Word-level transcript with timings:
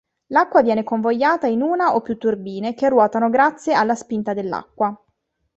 L'acqua 0.29 0.63
viene 0.63 0.83
convogliata 0.83 1.45
in 1.45 1.61
una 1.61 1.93
o 1.93 2.01
più 2.01 2.17
turbine 2.17 2.73
che 2.73 2.89
ruotano 2.89 3.29
grazie 3.29 3.75
alla 3.75 3.93
spinta 3.93 4.33
dell'acqua. 4.33 4.91